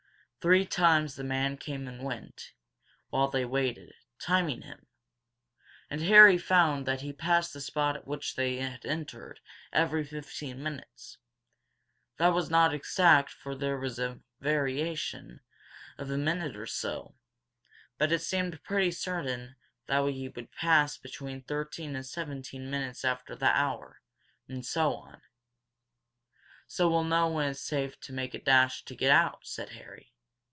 [0.43, 2.53] Three times the man came and went,
[3.09, 4.87] while they waited, timing him.
[5.87, 9.39] And Harry found that he passed the spot at which they had entered
[9.71, 11.19] every fifteen minutes.
[12.17, 15.41] That was not exact for there was a variation
[15.99, 17.13] of a minute or so,
[17.99, 23.35] but it seemed pretty certain that he would pass between thirteen and seventeen minutes after
[23.35, 24.01] the hour,
[24.47, 25.21] and so on.
[26.65, 30.07] "So we'll know when it's safe to make a dash to get out," said Harry.